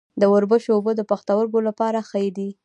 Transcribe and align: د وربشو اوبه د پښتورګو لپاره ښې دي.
د 0.19 0.23
وربشو 0.33 0.71
اوبه 0.75 0.91
د 0.95 1.01
پښتورګو 1.09 1.59
لپاره 1.67 1.99
ښې 2.09 2.27
دي. 2.37 2.49